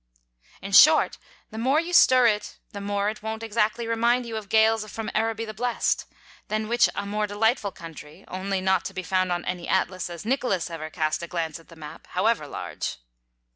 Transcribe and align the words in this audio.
In 0.63 0.71
short, 0.71 1.19
the 1.51 1.59
more 1.59 1.79
you 1.79 1.93
stir 1.93 2.25
it 2.25 2.57
the 2.71 2.81
more 2.81 3.07
it 3.11 3.21
won't 3.21 3.43
exactly 3.43 3.85
remind 3.85 4.25
you 4.25 4.35
of 4.35 4.49
gales 4.49 4.91
from 4.91 5.11
Araby 5.13 5.45
the 5.45 5.53
Blest; 5.53 6.05
than 6.47 6.67
which 6.67 6.89
a 6.95 7.05
more 7.05 7.27
delightful 7.27 7.71
country, 7.71 8.25
only 8.27 8.61
not 8.61 8.83
to 8.85 8.95
be 8.95 9.03
found 9.03 9.31
on 9.31 9.45
any 9.45 9.67
atlas 9.67 10.09
as 10.09 10.25
Nicholas 10.25 10.71
ever 10.71 10.89
cast 10.89 11.21
a 11.21 11.27
glance 11.27 11.59
at 11.59 11.67
the 11.67 11.75
map, 11.75 12.07
however 12.07 12.47
large. 12.47 12.97